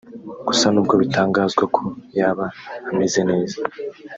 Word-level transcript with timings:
Gusa 0.47 0.65
n’ubwo 0.71 0.93
bitangazwa 1.01 1.63
ko 1.75 1.81
yaba 2.17 2.45
ameze 2.89 3.21
neza 3.29 3.57